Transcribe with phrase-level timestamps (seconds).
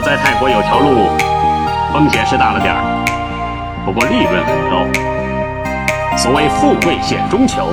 [0.00, 1.08] 在泰国有条路，
[1.92, 2.80] 风险是大了点儿，
[3.84, 4.86] 不过利润很高。
[6.16, 7.68] 所谓富贵险中求，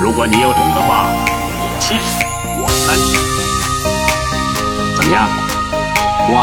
[0.00, 1.06] 如果你有种的话，
[1.80, 1.96] 七
[2.56, 2.94] 我三，
[4.96, 5.28] 怎么样？
[6.32, 6.42] 哇，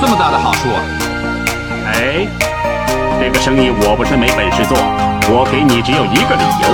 [0.00, 0.68] 这么大的好处！
[1.92, 2.28] 哎，
[3.18, 4.76] 这个生意我不是没本事做，
[5.32, 6.68] 我给你只有一个理由，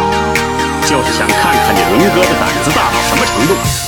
[0.82, 3.85] 就是想看看你龙哥的胆子大到什么程度。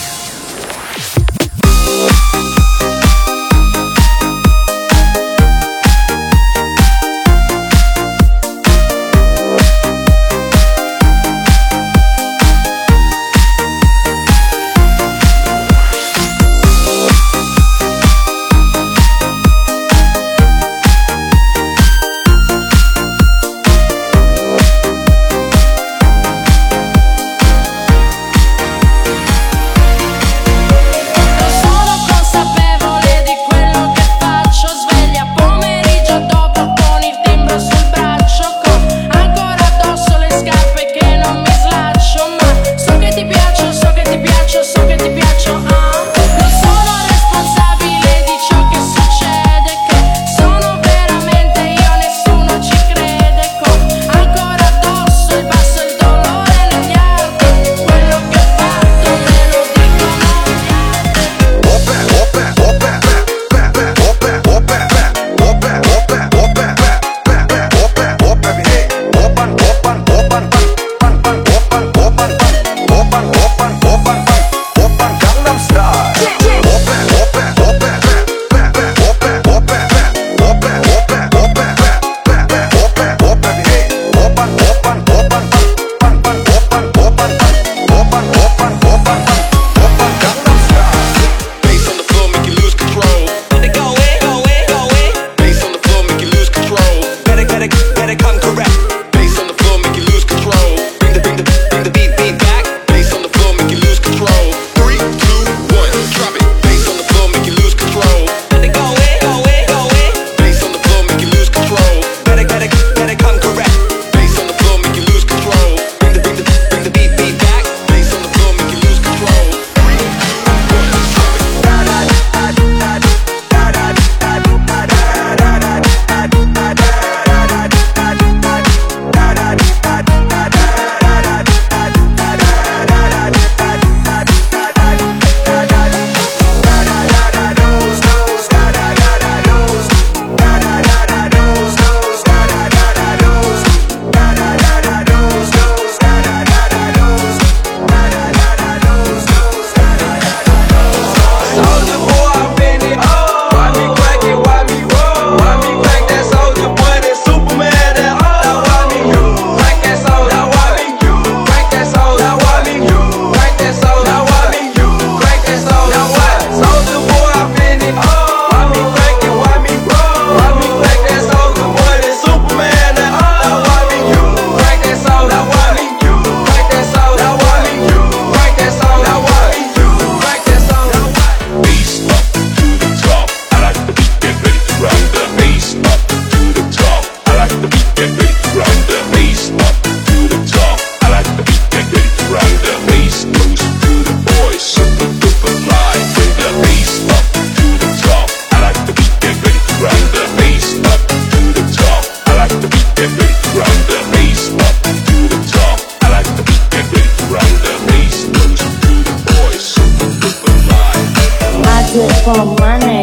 [212.34, 213.00] for money.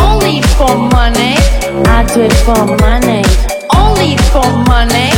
[0.00, 1.34] Only for money.
[1.86, 3.22] I do it for money.
[3.70, 5.10] Only for money.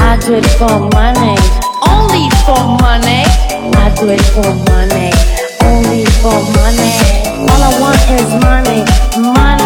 [0.00, 1.36] I do it for money.
[1.92, 3.22] Only for money.
[3.76, 5.10] I do it for money.
[5.60, 6.94] Only for money.
[7.50, 8.80] All I want is money.
[9.34, 9.61] Money.